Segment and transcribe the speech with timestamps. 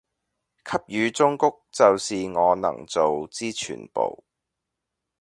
[0.63, 4.23] 給予忠告就是我能做之全部